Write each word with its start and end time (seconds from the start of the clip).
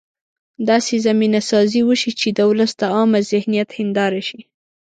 داسې 0.69 0.95
زمینه 1.07 1.39
سازي 1.51 1.81
وشي 1.85 2.11
چې 2.19 2.27
د 2.37 2.39
ولس 2.49 2.71
د 2.79 2.83
عامه 2.95 3.19
ذهنیت 3.31 3.69
هنداره 3.77 4.21
شي. 4.27 4.41